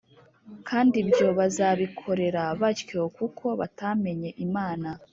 Kandi 0.67 0.95
ibyo 1.03 1.27
bazabikorera 1.37 2.43
batyo 2.61 3.01
kuko 3.17 3.45
batamenye 3.59 4.29
Imana 4.45 4.89